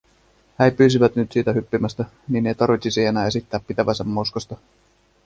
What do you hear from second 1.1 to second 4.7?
nyt siitä hyppimästä, niin ei tarvitsisi enää esittää pitävänsä moskasta.